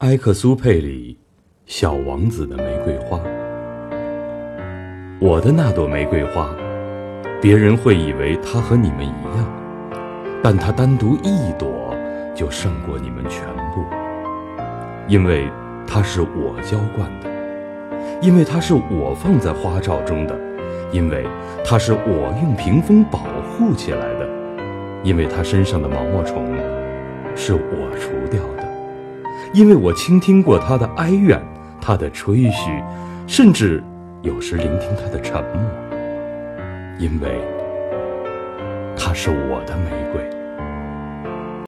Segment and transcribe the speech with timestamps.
[0.00, 1.14] 埃克苏佩里
[1.64, 3.16] 《小王子的玫瑰花》。
[5.18, 6.54] 我的那朵玫瑰花，
[7.40, 9.50] 别人会以为它和你们一样，
[10.42, 11.96] 但它单独一朵
[12.34, 13.82] 就胜过你们全部，
[15.08, 15.48] 因为
[15.86, 17.30] 它是我浇灌的，
[18.20, 20.38] 因为它是我放在花罩中的，
[20.92, 21.24] 因为
[21.64, 24.28] 它是我用屏风保护起来的，
[25.02, 26.54] 因为它身上的毛毛虫
[27.34, 28.68] 是我除掉的，
[29.56, 31.42] 因为我倾听过他的哀怨，
[31.80, 32.84] 他的吹嘘，
[33.26, 33.82] 甚至。
[34.22, 35.62] 有时聆听他的沉默，
[36.98, 37.40] 因为
[38.96, 40.05] 他是我的美。